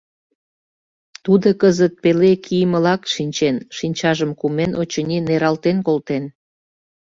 [1.23, 6.23] Тудо кызыт пеле кийымылак шинчен, шинчажым кумен, очыни, нералтен колтен.